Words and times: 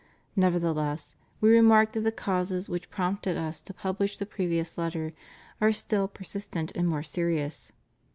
Nevertheless, 0.35 1.15
We 1.41 1.51
remark 1.51 1.91
that 1.91 1.99
the 2.01 2.11
causes 2.11 2.67
which 2.67 2.89
prompted 2.89 3.37
Us 3.37 3.61
to 3.61 3.71
pubUsh 3.71 4.17
the 4.17 4.25
previous 4.25 4.75
Letter 4.75 5.13
are 5.61 5.71
still 5.71 6.07
per 6.07 6.23
sistent 6.23 6.71
and 6.73 6.87
more 6.87 7.03
serious. 7.03 7.71